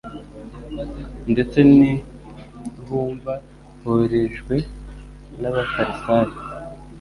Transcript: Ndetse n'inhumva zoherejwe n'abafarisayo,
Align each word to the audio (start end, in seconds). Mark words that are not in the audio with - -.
Ndetse 1.31 1.57
n'inhumva 1.73 3.33
zoherejwe 3.79 4.55
n'abafarisayo, 5.41 6.35